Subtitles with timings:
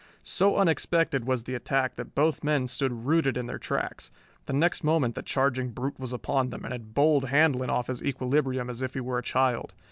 [0.23, 4.09] So unexpected was the attack that both men stood rooted in their tracks.
[4.47, 8.01] The next moment the charging brute was upon them, and had bowled Handlon off his
[8.03, 9.75] equilibrium as if he were a child.